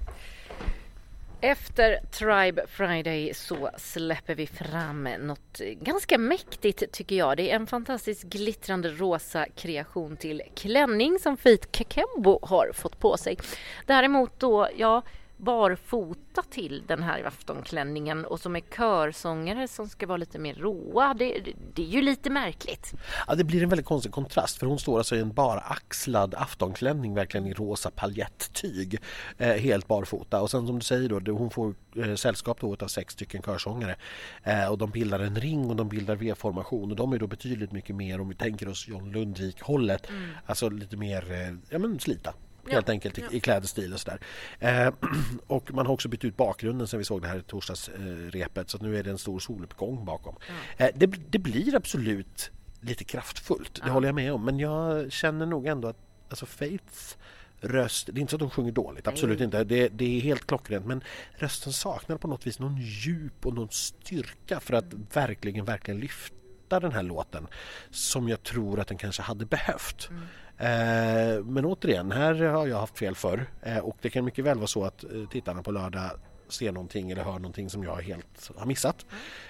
[1.43, 7.37] Efter Tribe Friday så släpper vi fram något ganska mäktigt tycker jag.
[7.37, 13.17] Det är en fantastiskt glittrande rosa kreation till klänning som Faith Kakembo har fått på
[13.17, 13.37] sig.
[13.85, 15.03] Däremot då, ja,
[15.41, 21.13] barfota till den här aftonklänningen och som är körsångare som ska vara lite mer råa.
[21.13, 22.93] Det, det, det, är ju lite märkligt.
[23.27, 27.13] Ja, det blir en väldigt konstig kontrast för hon står alltså i en baraxlad aftonklänning
[27.13, 28.99] verkligen i rosa paljettyg
[29.37, 32.87] eh, helt barfota och sen som du säger då hon får eh, sällskap då av
[32.87, 33.95] sex stycken körsångare
[34.43, 37.71] eh, och de bildar en ring och de bildar V-formation och de är då betydligt
[37.71, 40.29] mycket mer om vi tänker oss John Lundvik hållet mm.
[40.45, 42.33] alltså lite mer eh, ja men slita
[42.69, 42.93] helt ja.
[42.93, 44.19] enkelt i, i klädstil och sådär.
[44.59, 44.93] Eh,
[45.47, 48.97] och man har också bytt ut bakgrunden sen vi såg det här torsdagsrepet så nu
[48.97, 50.35] är det en stor soluppgång bakom.
[50.47, 50.85] Ja.
[50.85, 53.91] Eh, det, det, blir absolut lite kraftfullt, det ja.
[53.93, 55.97] håller jag med om men jag känner nog ändå att
[56.29, 57.17] alltså Faiths
[57.61, 59.45] röst, det är inte så att de sjunger dåligt, absolut Nej.
[59.45, 63.53] inte, det, det, är helt klockrent men rösten saknar på något vis någon djup och
[63.53, 66.35] någon styrka för att verkligen, verkligen lyfta
[66.79, 67.47] den här låten
[67.91, 70.09] som jag tror att den kanske hade behövt.
[70.09, 70.23] Mm.
[70.61, 74.57] Eh, men återigen, här har jag haft fel förr eh, och det kan mycket väl
[74.57, 76.11] vara så att eh, tittarna på lördag
[76.49, 79.05] ser någonting eller hör någonting som jag helt har missat.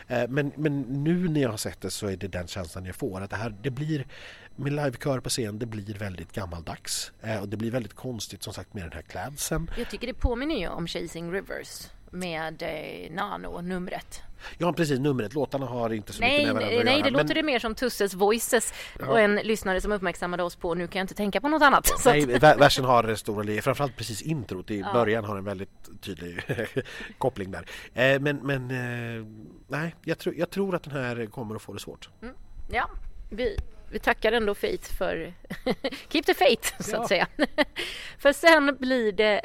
[0.07, 3.21] Men, men nu när jag har sett det så är det den känslan jag får
[3.21, 4.07] att det här det blir
[4.55, 8.73] med livekör på scen det blir väldigt gammaldags och det blir väldigt konstigt som sagt
[8.73, 9.71] med den här klädseln.
[9.77, 14.21] Jag tycker det påminner ju om Chasing Rivers med eh, Nano, numret.
[14.57, 15.33] Ja precis, numret.
[15.33, 17.09] Låtarna har inte så nej, mycket med varandra att Nej, göra.
[17.09, 19.07] det låter det mer som Tusses Voices ja.
[19.07, 21.91] och en lyssnare som uppmärksammade oss på nu kan jag inte tänka på något annat.
[22.05, 24.93] Nej, versen har stora linjer, framförallt precis introt i ja.
[24.93, 26.39] början har en väldigt tydlig
[27.17, 27.65] koppling där.
[27.93, 29.25] Eh, men, men eh,
[29.67, 32.09] nej, jag, tro, jag tror att den här kommer att få det svårt.
[32.21, 32.35] Mm.
[32.71, 32.89] Ja,
[33.29, 33.57] vi
[33.91, 35.33] vi tackar ändå Faith för
[36.09, 37.27] keep the faith så att säga.
[38.17, 39.41] för sen blir det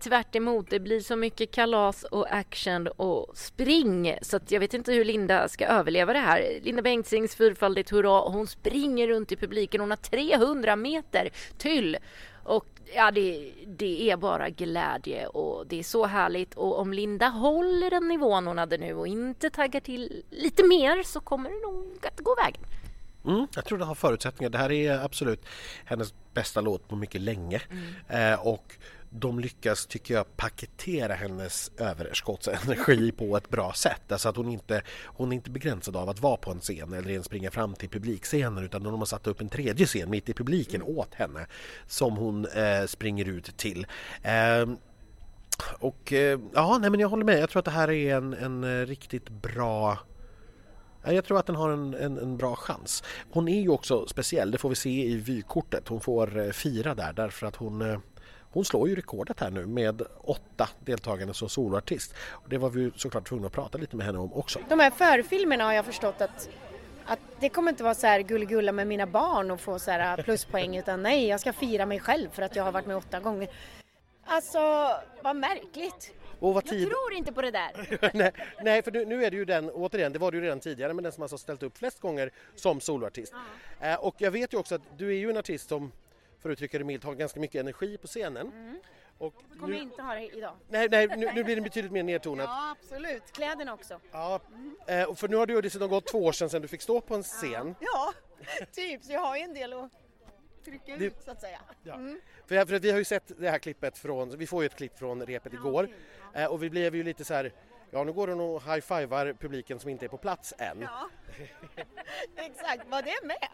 [0.00, 0.70] tvärt emot.
[0.70, 5.04] Det blir så mycket kalas och action och spring så att jag vet inte hur
[5.04, 6.60] Linda ska överleva det här.
[6.62, 8.20] Linda Bengtzings fyrfaldigt hurra.
[8.20, 9.80] Hon springer runt i publiken.
[9.80, 11.96] Hon har 300 meter till
[12.44, 16.54] och ja, det, det, är bara glädje och det är så härligt.
[16.54, 21.02] Och om Linda håller den nivån hon hade nu och inte taggar till lite mer
[21.02, 22.62] så kommer det nog att gå vägen.
[23.26, 24.50] Mm, jag tror det har förutsättningar.
[24.50, 25.46] Det här är absolut
[25.84, 27.62] hennes bästa låt på mycket länge.
[27.70, 28.32] Mm.
[28.32, 28.76] Eh, och
[29.10, 34.12] de lyckas, tycker jag, paketera hennes överskottsenergi på ett bra sätt.
[34.12, 37.10] Alltså att hon inte, hon är inte begränsad av att vara på en scen eller
[37.10, 40.34] ens springa fram till publikscenen utan de har satt upp en tredje scen mitt i
[40.34, 40.96] publiken mm.
[40.96, 41.46] åt henne
[41.86, 43.86] som hon eh, springer ut till.
[44.22, 44.66] Eh,
[45.78, 47.40] och eh, ja, nej men jag håller med.
[47.40, 49.98] Jag tror att det här är en, en riktigt bra
[51.06, 53.02] Jag tror att den har en, en, en, bra chans.
[53.30, 55.88] Hon är ju också speciell, det får vi se i vykortet.
[55.88, 57.98] Hon får eh, fira där därför att hon eh,
[58.56, 62.14] hon slår ju rekordet här nu med åtta deltagande som soloartist.
[62.48, 64.58] Det var vi såklart tvungna att prata lite med henne om också.
[64.68, 66.48] De här förfilmerna har jag förstått att,
[67.06, 70.22] att det kommer inte vara så här gulligulla med mina barn och få så här
[70.22, 73.20] pluspoäng utan nej, jag ska fira mig själv för att jag har varit med åtta
[73.20, 73.48] gånger.
[74.26, 74.58] Alltså,
[75.22, 76.14] vad märkligt.
[76.40, 76.82] Och vad tid...
[76.82, 78.10] Jag tror inte på det där.
[78.14, 80.94] nej, nej, för nu, är det ju den, återigen, det var det ju redan tidigare,
[80.94, 83.34] men den som alltså ställt upp flest gånger som soloartist.
[83.80, 83.92] Uh.
[83.92, 85.92] Eh, och jag vet ju också att du är ju en artist som,
[86.38, 88.46] för att uttrycka det milt, har ganska mycket energi på scenen.
[88.46, 88.80] Mm.
[89.18, 89.82] Och kommer nu...
[89.82, 90.54] inte ha det idag.
[90.68, 92.46] Nej, nej nu, nu, blir det betydligt mer nedtonat.
[92.48, 93.32] Ja, absolut.
[93.32, 94.00] Kläderna också.
[94.12, 94.76] Ja, mm.
[94.86, 97.14] eh, för nu har ju dessutom gått två år sedan, sedan du fick stå på
[97.14, 97.74] en scen.
[97.80, 98.14] Ja,
[98.58, 99.04] ja typ.
[99.04, 99.90] Så jag har ju en del att
[100.66, 101.60] trycka ut, så att säga.
[101.82, 101.94] Ja.
[101.94, 102.20] Mm.
[102.46, 104.98] För, för vi har ju sett det här klippet från, vi får ju ett klipp
[104.98, 105.88] från repet igår
[106.34, 107.52] eh, och vi blev ju lite så här
[107.90, 110.80] Ja, nu går hon och high-fivar publiken som inte är på plats än.
[110.80, 111.08] Ja,
[112.36, 112.88] exakt.
[112.88, 113.48] Var det med?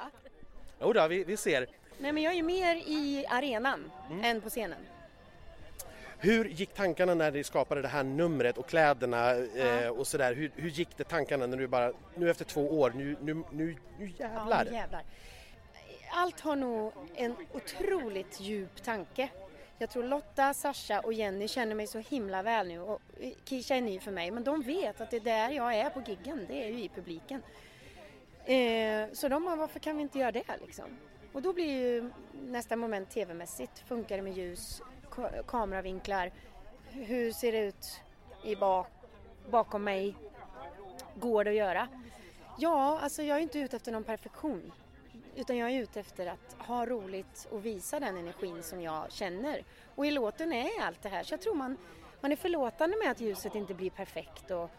[0.80, 1.66] Jo då, vi, vi ser.
[1.98, 4.24] Nej, men jag är ju mer i arenan mm.
[4.24, 4.78] än på scenen.
[6.18, 10.34] Hur gick tankarna när ni skapade det här numret och kläderna eh, och sådär?
[10.34, 13.76] Hur, hur gick det tankarna när du bara, nu efter två år, nu, nu, nu,
[13.98, 14.66] nu jävlar?
[14.66, 15.02] Ja, jävlar
[16.12, 19.28] allt har nog en otroligt djup tanke.
[19.78, 23.02] Jag tror Lotta, Sasha och Jenny känner mig så himla väl nu och
[23.44, 26.00] Kisha är ny för mig men de vet att det är där jag är på
[26.00, 27.42] giggen, det är ju i publiken.
[28.44, 30.84] Eh, så de har varför kan vi inte göra det liksom?
[31.32, 33.78] Och då blir ju nästa moment tv-mässigt.
[33.78, 34.82] Funkar det med ljus,
[35.46, 36.32] kameravinklar?
[36.90, 38.00] Hur ser det ut
[38.44, 38.88] i bak,
[39.50, 40.16] bakom mig?
[41.14, 41.88] Går det att göra?
[42.58, 44.72] Ja, alltså jag är inte ute efter någon perfektion.
[45.36, 49.64] Utan jag är ute efter att ha roligt och visa den energin som jag känner.
[49.94, 51.22] Och i låten är allt det här.
[51.22, 51.76] Så jag tror man,
[52.20, 54.50] man är förlåtande med att ljuset inte blir perfekt.
[54.50, 54.70] Och,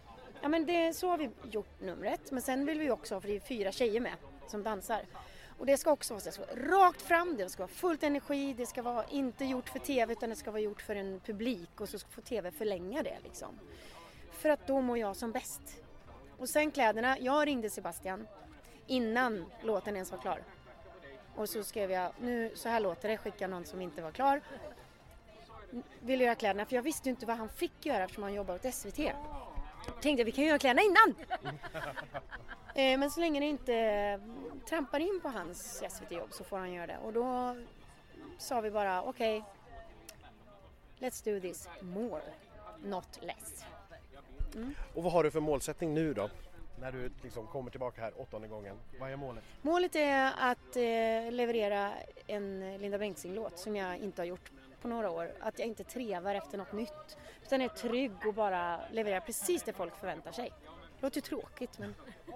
[0.42, 2.32] ja, men det, så har vi gjort numret.
[2.32, 4.16] Men sen vill vi också, för det är fyra tjejer med
[4.48, 5.02] som dansar.
[5.58, 8.82] Och det ska också vara så, rakt fram, det ska vara fullt energi, det ska
[8.82, 12.00] vara inte gjort för TV utan det ska vara gjort för en publik och så
[12.00, 13.60] får TV förlänga det liksom.
[14.32, 15.62] För att då mår jag som bäst.
[16.38, 18.28] Och sen kläderna, jag ringde Sebastian
[18.88, 20.44] innan låten ens var klar.
[21.36, 24.42] Och så skrev jag, nu så här låter det, skicka någon som inte var klar.
[26.00, 28.56] Vill göra kläderna, för jag visste ju inte vad han fick göra eftersom han jobbar
[28.56, 29.00] åt SVT.
[30.02, 31.16] Tänkte vi kan göra kläderna innan!
[32.76, 34.20] eh, men så länge det inte
[34.70, 36.98] trampar in på hans SVT-jobb så får han göra det.
[36.98, 37.56] Och då
[38.38, 42.24] sa vi bara okej, okay, let's do this more,
[42.84, 43.66] not less.
[44.56, 44.76] Mm.
[44.94, 46.30] Och vad har du för målsättning nu då?
[46.80, 48.76] När du liksom kommer tillbaka här åttonde gången?
[49.00, 49.44] Vad är målet?
[49.62, 51.92] Målet är att eh, leverera
[52.28, 55.32] en Linda Bengtzing-låt som jag inte har gjort på några år.
[55.40, 59.74] Att jag inte trevar efter något nytt utan är trygg och bara levererar precis det
[59.74, 60.54] folk förväntar sig.
[61.00, 61.96] Det låter tråkigt men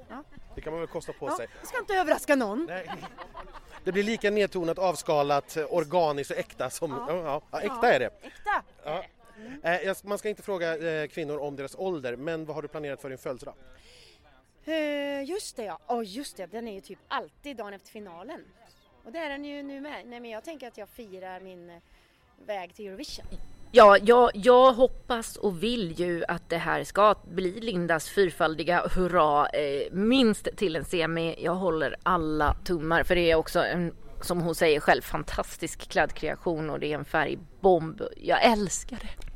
[0.10, 0.24] ja.
[0.56, 1.48] Det kan man väl kosta på ja, sig.
[1.62, 2.66] Det ska inte överraska någon.
[2.70, 2.90] Nej.
[3.84, 6.92] Det blir lika nedtonat, avskalat, organiskt och äkta som...
[6.92, 8.06] Ja, ja, äkta är det.
[8.06, 9.04] Äkta ja.
[9.64, 9.96] Mm.
[10.04, 13.10] Man ska inte fråga eh, kvinnor om deras ålder men vad har du planerat för
[13.10, 13.54] din födelsedag?
[14.68, 18.46] Uh, just det ja, oh, just det, den är ju typ alltid dagen efter finalen.
[19.06, 20.06] Och det är den ju nu med.
[20.06, 21.76] Nej men jag tänker att jag firar min eh,
[22.46, 23.26] väg till Eurovision.
[23.72, 29.50] Ja, jag, jag hoppas och vill ju att det här ska bli Lindas fyrfaldiga hurra,
[29.50, 31.36] eh, minst till en semi.
[31.40, 36.70] Jag håller alla tummar för det är också en, som hon säger själv, fantastisk klädkreation
[36.70, 38.02] och det är en färgbomb.
[38.18, 39.27] Jag älskar det.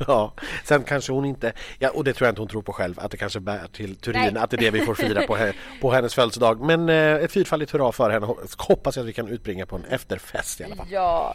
[0.06, 0.32] Ja,
[0.64, 3.10] sen kanske hon inte, ja, och det tror jag inte hon tror på själv, att
[3.10, 4.42] det kanske bär till Turin, Nej.
[4.42, 5.38] att det är det vi får fira på,
[5.80, 6.60] på hennes födelsedag.
[6.60, 9.84] Men eh, ett fyrfaldigt hurra för henne, hoppas jag att vi kan utbringa på en
[9.84, 10.86] efterfest i alla fall.
[10.90, 11.34] Ja.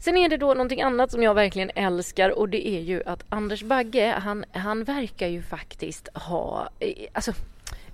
[0.00, 3.24] Sen är det då någonting annat som jag verkligen älskar och det är ju att
[3.28, 7.32] Anders Bagge, han, han verkar ju faktiskt ha, eh, alltså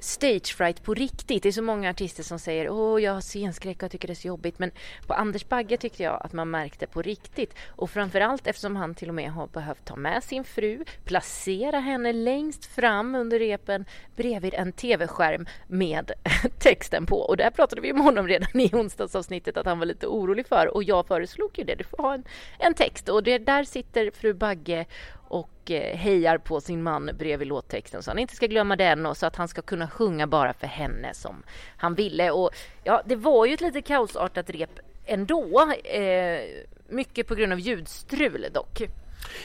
[0.03, 1.43] stage fright på riktigt.
[1.43, 4.15] Det är så många artister som säger åh jag har scenskräck och tycker det är
[4.15, 4.59] så jobbigt.
[4.59, 4.71] Men
[5.07, 7.55] på Anders Bagge tyckte jag att man märkte på riktigt.
[7.69, 12.13] Och framförallt eftersom han till och med har behövt ta med sin fru, placera henne
[12.13, 13.85] längst fram under repen
[14.17, 16.13] bredvid en tv-skärm med
[16.59, 17.17] texten på.
[17.17, 20.75] Och där pratade vi om honom redan i onsdagsavsnittet att han var lite orolig för.
[20.75, 22.25] Och jag föreslog ju det, du får ha en,
[22.59, 23.09] en text.
[23.09, 24.87] Och det, där sitter fru Bagge
[25.33, 29.17] och eh, hejar på sin man bredvid låttexten så han inte ska glömma den och
[29.17, 31.43] så att han ska kunna sjunga bara för henne som
[31.77, 32.31] han ville.
[32.31, 32.51] Och
[32.85, 35.73] ja, det var ju ett lite kaosartat rep ändå.
[35.85, 36.41] Eh,
[36.89, 38.83] mycket på grund av ljudstrul dock.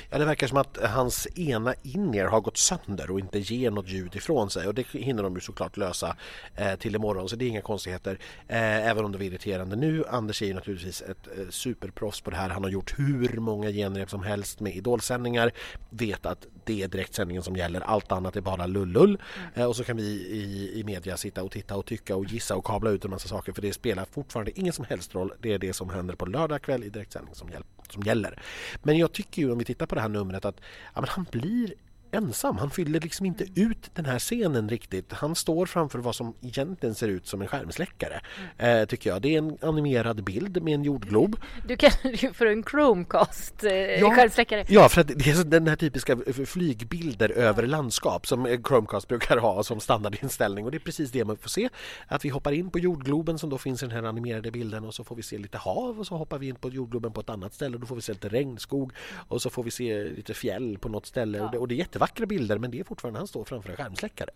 [0.10, 3.88] Ja, det verkar som att hans ena in har gått sönder och inte ger något
[3.88, 6.16] ljud ifrån sig och det hinner de ju såklart lösa
[6.56, 10.04] eh, till imorgon så det är inga konstigheter eh, även om det var irriterande nu.
[10.10, 12.50] Anders är ju naturligtvis ett eh, superproffs på det här.
[12.50, 15.52] Han har gjort hur många genrep som helst med idolsändningar.
[15.90, 17.82] Vet att det är direktsändningen som gäller.
[17.82, 19.10] Allt annat är bara lullull.
[19.10, 19.50] Mm.
[19.54, 22.56] Eh, och så kan vi i, i media sitta och titta och tycka och gissa
[22.56, 25.34] och kabla ut en massa saker för det spelar fortfarande ingen som helst roll.
[25.42, 27.50] Det är det som händer på lördag kväll i direktsändning som,
[27.92, 28.40] som gäller.
[28.84, 30.62] Men jag tycker ju om vi tittar på det här numret att
[30.96, 31.74] ja, han blir
[32.12, 32.58] ensam.
[32.58, 35.14] Han fyller liksom inte ut den här scenen riktigt.
[35.14, 38.22] Han står framför vad som egentligen ser ut som en skärmsläckare.
[38.60, 38.82] Mm.
[38.82, 39.22] Eh, tycker jag.
[39.22, 41.40] Det är en animerad bild med en jordglob.
[41.68, 44.66] Du kallar det för en Chromecast eh, ja, skärmsläckare.
[44.70, 47.42] Ja, för att det är den här typiska flygbilder ja.
[47.42, 51.50] över landskap som Chromecast brukar ha som standardinställning och det är precis det man får
[51.50, 51.70] se.
[52.08, 54.94] Att vi hoppar in på jordgloben som då finns i den här animerade bilden och
[54.94, 57.30] så får vi se lite hav och så hoppar vi in på jordgloben på ett
[57.30, 58.92] annat ställe och då får vi se lite regnskog
[59.28, 61.46] och så får vi se lite fjäll på något ställe ja.
[61.46, 63.76] och, det, och det är jättevackra bilder men det är fortfarande han står framför en
[63.76, 64.30] skärmsläckare.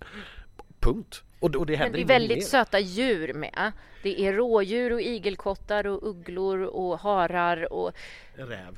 [0.79, 1.23] Punkt.
[1.39, 2.45] Och, och det händer Men det är väldigt mer.
[2.45, 3.71] söta djur med.
[4.03, 7.91] Det är rådjur och igelkottar och ugglor och harar och
[8.35, 8.77] räv.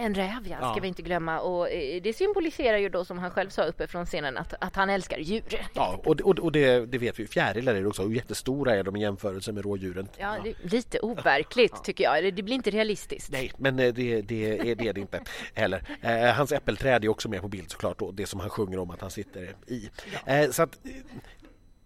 [0.00, 0.78] En räv, ja, ska ja.
[0.82, 1.40] vi inte glömma.
[1.40, 4.76] Och eh, det symboliserar ju då, som han själv sa uppe från scenen, att, att
[4.76, 5.68] han älskar djur.
[5.74, 7.26] Ja, och, och, och det, det, vet vi.
[7.26, 8.02] Fjärilar är det också.
[8.02, 10.08] Hur jättestora är de i jämförelse med rådjuren?
[10.18, 10.52] Ja, ja.
[10.62, 12.34] lite overkligt tycker jag.
[12.34, 13.32] Det blir inte realistiskt.
[13.32, 15.20] Nej, men eh, det, det, är, det är det inte
[15.54, 15.82] heller.
[16.02, 17.98] Eh, hans äppelträd är också med på bild såklart.
[17.98, 19.90] Då, det som han sjunger om att han sitter i.
[20.26, 20.78] Eh, så att,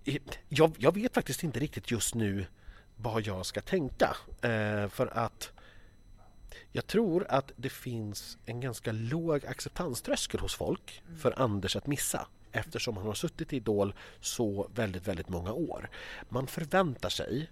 [0.05, 0.16] eh,
[0.48, 2.46] jag, jag, vet faktiskt inte riktigt just nu
[2.96, 4.16] vad jag ska tänka.
[4.42, 5.53] Eh, för att
[6.72, 12.26] jag tror att det finns en ganska låg acceptanströskel hos folk för Anders att missa
[12.52, 15.90] eftersom han har suttit i Idol så väldigt, väldigt många år.
[16.28, 17.50] Man förväntar sig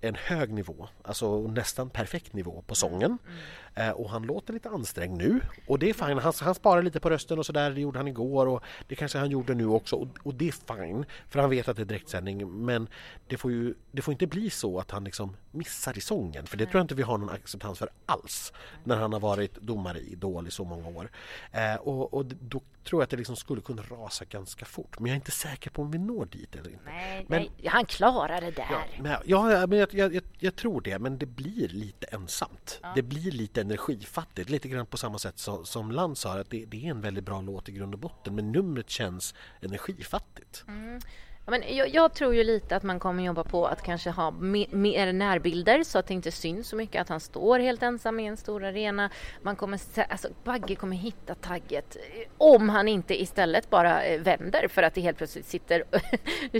[0.00, 3.18] en hög nivå, alltså nästan perfekt nivå på sången.
[3.26, 3.88] Mm.
[3.88, 6.18] Eh, och han låter lite ansträngd nu och det är fine.
[6.18, 7.70] Han, han sparar lite på rösten och så där.
[7.70, 10.76] Det gjorde han igår och det kanske han gjorde nu också och, och det är
[10.76, 12.64] fine för han vet att det är direktsändning.
[12.64, 12.88] Men
[13.26, 16.56] det får ju det får inte bli så att han liksom missar i sången för
[16.56, 18.52] det tror jag inte vi har någon acceptans för alls
[18.84, 21.10] när han har varit domare i Idol i så många år.
[21.52, 24.98] Eh, och, och då tror jag att det liksom skulle kunna rasa ganska fort.
[24.98, 26.84] Men jag är inte säker på om vi når dit eller inte.
[26.84, 28.66] Nej, men, nej han klarar det där.
[28.70, 30.98] Ja, men, ja, men jag, jag, jag, tror det.
[30.98, 32.78] Men det blir lite ensamt.
[32.82, 32.92] Ja.
[32.94, 34.50] Det blir lite energifattigt.
[34.50, 37.24] Lite grann på samma sätt som, som Land sa att det, det, är en väldigt
[37.24, 38.34] bra låt i grund och botten.
[38.34, 40.64] Men numret känns energifattigt.
[40.68, 41.00] Mm.
[41.50, 45.12] Men jag, jag, tror ju lite att man kommer jobba på att kanske ha mer
[45.12, 48.36] närbilder så att det inte syns så mycket att han står helt ensam i en
[48.36, 49.10] stor arena.
[49.42, 51.96] Man kommer, alltså, Bagge kommer hitta tagget
[52.38, 55.84] om han inte istället bara eh, vänder för att det helt plötsligt sitter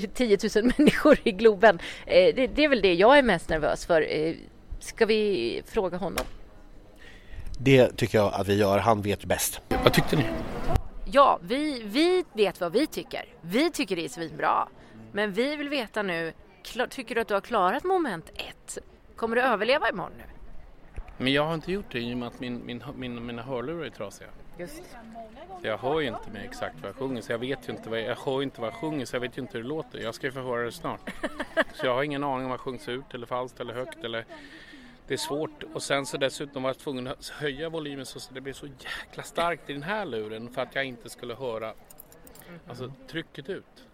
[0.14, 1.79] 10 000 människor i Globen.
[2.07, 4.07] Eh, det, det är väl det jag är mest nervös för.
[4.11, 4.35] Eh,
[4.81, 6.24] ska vi fråga honom?
[7.61, 8.79] Det tycker jag att vi gör.
[8.79, 9.61] Han vet bäst.
[9.85, 10.24] Vad tyckte ni?
[11.05, 13.24] Ja, vi, vi vet vad vi tycker.
[13.40, 14.68] Vi tycker det är svinbra.
[15.18, 16.33] Men vi vill veta nu,
[16.90, 18.78] tycker du att du har klarat moment ett?
[19.16, 20.24] Kommer du överleva imorgon nu?
[21.16, 23.85] Men jag har inte gjort det i och med att min, min, min, mina hörlurar
[23.85, 24.28] är trasiga.
[24.59, 24.83] Just.
[25.61, 27.90] Så jag hör ju inte med exakt vad jag sjunger så jag vet ju inte
[27.90, 29.68] vad jag, jag hör inte vad jag sjunger så jag vet ju inte hur det
[29.68, 29.98] låter.
[29.98, 31.11] Jag ska ju få höra det snart.
[31.74, 34.24] så jag har ingen aning om vad jag sjungs ut eller falskt eller högt eller
[35.07, 38.40] det är svårt och sen så dessutom var jag tvungen att höja volymen så det
[38.40, 41.74] blev så jäkla starkt i den här luren för att jag inte skulle höra
[42.68, 43.88] alltså, trycket ut.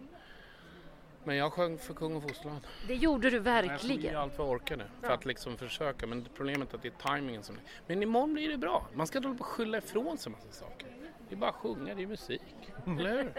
[1.24, 2.60] Men jag sjöng för kung och fosterland.
[2.88, 4.02] Det gjorde du verkligen.
[4.02, 6.88] Jag sjöng allt vad jag orkade för att liksom försöka men problemet är att det
[6.88, 7.58] är tajmingen som...
[7.86, 8.86] Men imorgon blir det bra.
[8.94, 10.88] Man ska inte hålla på och skylla ifrån sig massa saker.
[11.28, 12.42] Det är bara att sjunga, det är musik.
[12.86, 13.32] Eller hur?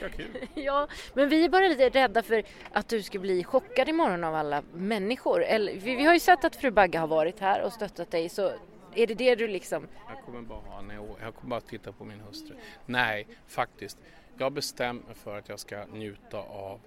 [0.00, 0.48] Det kul.
[0.54, 4.34] ja, men vi är bara lite rädda för att du ska bli chockad imorgon av
[4.34, 5.42] alla människor.
[5.42, 8.28] Eller, vi, vi har ju sett att fru Bagge har varit här och stöttat dig
[8.28, 8.52] så
[8.94, 9.86] är det det du liksom...
[10.08, 10.82] Jag kommer bara ha
[11.20, 12.54] jag kommer bara titta på min hustru.
[12.86, 13.98] Nej, faktiskt.
[14.38, 16.80] Jag bestämmer mig för att jag ska njuta av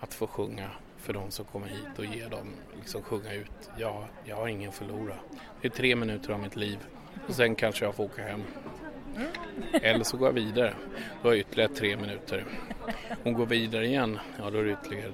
[0.00, 3.70] att få sjunga för de som kommer hit och ge dem, liksom sjunga ut.
[3.78, 5.14] Jag, jag har ingen förlora.
[5.60, 6.78] Det är tre minuter av mitt liv
[7.28, 8.42] och sen kanske jag får åka hem.
[9.72, 10.74] Eller så går jag vidare.
[11.22, 12.44] Då har jag ytterligare tre minuter.
[13.22, 14.18] Hon går vidare igen.
[14.38, 15.12] Ja, då är det ytterligare...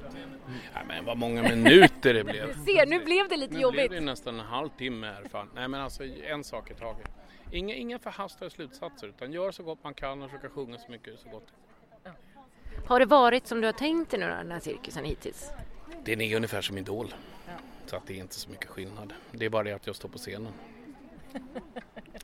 [0.74, 2.54] Ja, men vad många minuter det blev.
[2.66, 3.80] Se, nu blev det lite nu jobbigt.
[3.80, 5.24] Nu blev det nästan en halvtimme här.
[5.28, 5.50] Fan.
[5.54, 7.08] Nej, men alltså en sak i taget.
[7.52, 11.20] Inga, inga förhastade slutsatser utan gör så gott man kan och försöka sjunga så mycket
[11.20, 11.46] så gott.
[12.90, 15.50] Har det varit som du har tänkt dig nu den här cirkusen hittills?
[16.04, 17.14] Den är ungefär som Idol.
[17.86, 19.12] Så att det är inte så mycket skillnad.
[19.32, 20.52] Det är bara det att jag står på scenen.
[21.32, 21.42] Men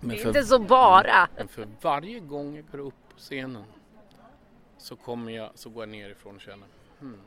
[0.01, 1.29] det är för, inte så bara.
[1.37, 3.65] Men för varje gång jag går upp på scenen
[4.79, 6.69] så, kommer jag, så går jag nerifrån och känner
[7.01, 7.21] hmm.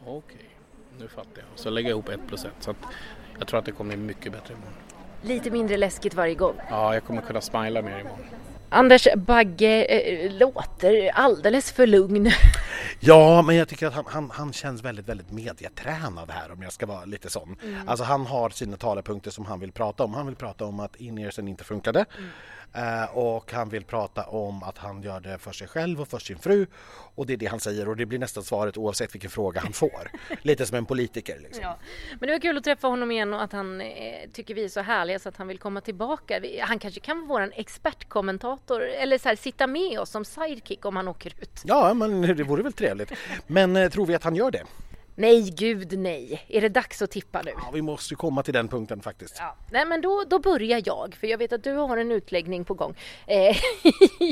[0.00, 0.46] Okej, okay,
[0.98, 1.46] nu fattar jag.
[1.54, 2.52] Så lägger jag ihop ett plus ett.
[2.60, 2.76] Så att
[3.38, 4.74] jag tror att det kommer bli mycket bättre imorgon.
[5.22, 6.54] Lite mindre läskigt varje gång.
[6.70, 8.26] Ja, jag kommer kunna smila mer imorgon.
[8.70, 12.30] Anders Bagge eh, låter alldeles för lugn.
[13.00, 16.72] Ja, men jag tycker att han, han, han känns väldigt, väldigt medietränad här om jag
[16.72, 17.56] ska vara lite sån.
[17.62, 17.88] Mm.
[17.88, 20.14] Alltså han har sina talepunkter som han vill prata om.
[20.14, 22.04] Han vill prata om att in-earsen inte funkade.
[22.18, 22.30] Mm.
[22.72, 26.18] Eh, och han vill prata om att han gör det för sig själv och för
[26.18, 26.66] sin fru.
[27.14, 29.72] Och det är det han säger och det blir nästan svaret oavsett vilken fråga han
[29.72, 30.10] får.
[30.42, 31.62] lite som en politiker liksom.
[31.62, 31.78] Ja.
[32.20, 34.68] Men det var kul att träffa honom igen och att han eh, tycker vi är
[34.68, 36.42] så härliga så att han vill komma tillbaka.
[36.60, 40.96] Han kanske kan vara en expertkommentator eller så här, sitta med oss som sidekick om
[40.96, 41.62] han åker ut.
[41.64, 43.12] Ja, men det vore väl trevligt.
[43.46, 44.62] Men eh, tror vi att han gör det?
[45.18, 46.44] Nej, gud nej.
[46.48, 47.50] Är det dags att tippa nu?
[47.56, 49.36] Ja, vi måste ju komma till den punkten faktiskt.
[49.38, 49.56] Ja.
[49.70, 52.74] Nej, men då, då börjar jag, för jag vet att du har en utläggning på
[52.74, 52.94] gång.
[53.26, 53.36] Eh,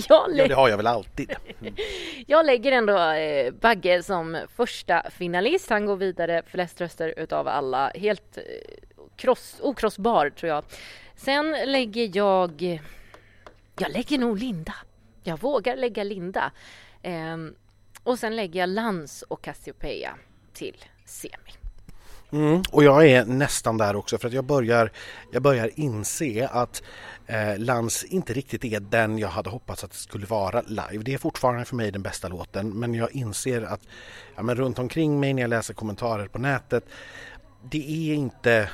[0.08, 1.32] jag, Ja, det har jag väl alltid.
[2.26, 5.70] jag lägger ändå eh, Bagge som första finalist.
[5.70, 7.92] Han går vidare flest röster utav alla.
[7.94, 8.42] Helt eh,
[9.16, 10.64] kross, okrossbar tror jag.
[11.16, 12.80] Sen lägger jag...
[13.78, 14.74] Jag lägger nog Linda.
[15.22, 16.52] Jag vågar lägga Linda.
[17.02, 17.54] Ehm,
[18.02, 20.18] och sen lägger jag Lans och Cassiopeia
[20.56, 21.32] till semi.
[22.32, 24.92] Mm, och jag är nästan där också för att jag börjar,
[25.32, 26.82] jag börjar inse att
[27.26, 31.04] eh, Lans inte riktigt är den jag hade hoppats att det skulle vara live.
[31.04, 33.80] Det är fortfarande för mig den bästa låten men jag inser att
[34.36, 36.84] ja, men runt omkring mig när jag läser kommentarer på nätet
[37.70, 38.70] det är inte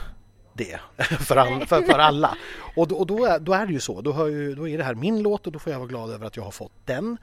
[0.52, 2.36] det för, all, för, för alla.
[2.76, 4.78] Och, då, och då, är, då är det ju så, då, har ju, då är
[4.78, 6.86] det här min låt och då får jag vara glad över att jag har fått
[6.86, 7.18] den.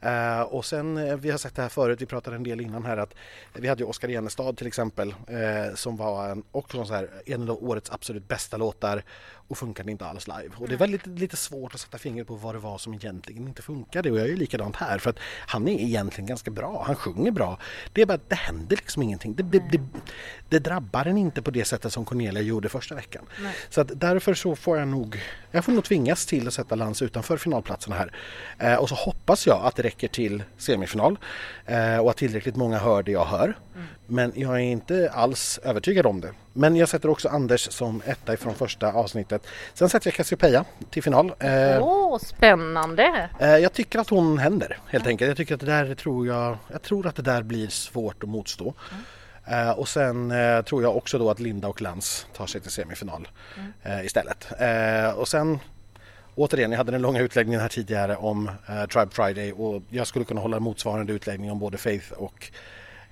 [0.00, 2.84] Eh, och sen, eh, vi har sagt det här förut, vi pratade en del innan
[2.84, 3.14] här att
[3.52, 7.50] vi hade ju Oskar Enestad till exempel eh, som var en, också så här, en
[7.50, 9.02] av årets absolut bästa låtar
[9.48, 10.50] och funkade inte alls live.
[10.56, 13.48] Och det är väldigt lite svårt att sätta fingret på vad det var som egentligen
[13.48, 16.82] inte funkade och jag är ju likadant här för att han är egentligen ganska bra,
[16.86, 17.58] han sjunger bra.
[17.92, 19.34] Det är bara det händer liksom ingenting.
[19.34, 19.80] Det, det, det,
[20.48, 23.24] det drabbar en inte på det sättet som Cornelia gjorde första veckan.
[23.68, 27.02] Så att därför så får jag nog, jag får nog tvingas till att sätta Lans
[27.02, 28.12] utanför finalplatserna här.
[28.58, 31.18] Eh, och så hoppas jag att det räcker till semifinal
[31.66, 33.58] eh, och att tillräckligt många hör det jag hör.
[34.06, 36.30] Men jag är inte alls övertygad om det.
[36.52, 39.46] Men jag sätter också Anders som etta ifrån första avsnittet.
[39.74, 41.32] Sen sätter jag Cassiopeia till final.
[41.38, 43.28] Eh, Åh, spännande!
[43.40, 45.28] Eh, Jag tycker att hon händer helt enkelt.
[45.28, 48.28] Jag tycker att det där tror jag, jag tror att det där blir svårt att
[48.28, 48.74] motstå.
[49.46, 52.70] Eh, och sen eh, tror jag också då att Linda och Lans tar sig till
[52.70, 53.28] semifinal
[53.82, 54.46] eh, istället.
[54.60, 55.58] Eh, och sen
[56.36, 60.24] återigen, jag hade den långa utläggningen här tidigare om eh, Tribe Friday och jag skulle
[60.24, 62.50] kunna hålla motsvarande utläggning om både Faith och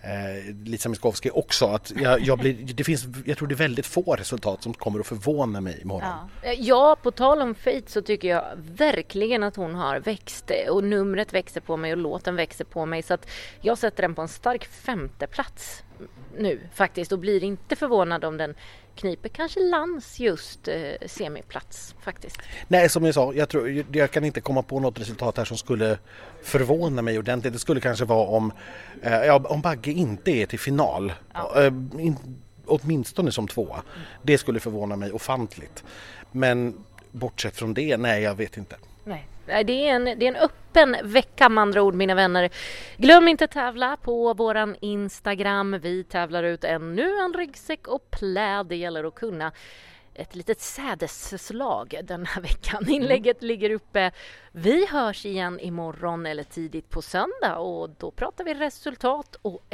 [0.03, 1.67] eh, Lisa Miskovsky också.
[1.67, 5.01] Att jag, jag, blir, det finns, jag tror det är väldigt få resultat som kommer
[5.01, 6.09] att förvåna mig imorgon.
[6.43, 6.51] Ja.
[6.51, 10.73] Eh, ja, på tal om Faith så tycker jag verkligen att hon har växt eh,
[10.73, 13.29] och numret växer på mig och låten växer på mig så att
[13.61, 15.84] jag sätter den på en stark femteplats
[16.39, 18.55] nu faktiskt och blir inte förvånad om den
[18.97, 22.39] kniper kanske Lans just eh, semiplats faktiskt.
[22.69, 25.57] Nej, som jag sa, jag, tror, jag kan inte komma på något resultat här som
[25.57, 25.99] skulle
[26.43, 27.53] förvåna mig ordentligt.
[27.53, 28.53] Det skulle kanske vara om,
[29.03, 31.13] eh, ja, om Bagge inte är till final,
[31.57, 31.67] eh,
[31.99, 32.17] in,
[32.67, 33.83] åtminstone som tvåa.
[34.23, 35.85] Det skulle förvåna mig ofantligt.
[36.33, 38.77] Men bortsett från det, nej jag vet inte.
[39.05, 39.27] Nej.
[39.47, 42.51] Nej, Det är, en, det är en öppen vecka med andra ord mina vänner.
[42.97, 45.79] Glöm inte tävla på våran Instagram.
[45.83, 48.67] Vi tävlar ut ännu en ryggsäck och pläd.
[48.67, 49.53] Det gäller att kunna
[50.15, 52.89] ett litet sädesslag den här veckan.
[52.89, 54.13] Inlägget ligger uppe.
[54.53, 59.67] Vi hörs igen imorgon eller tidigt på söndag och då pratar vi resultat och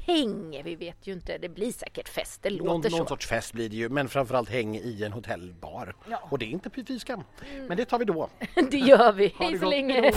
[0.00, 0.62] efterhäng.
[0.64, 3.06] Vi vet ju inte, det blir säkert fest, det Någon, låter någon så.
[3.06, 5.94] sorts fest blir det ju, men framförallt häng i en hotellbar.
[6.30, 7.22] Och det är inte fy skam.
[7.68, 8.28] Men det tar vi då.
[8.70, 9.34] Det gör vi.
[9.38, 10.12] Hej så länge!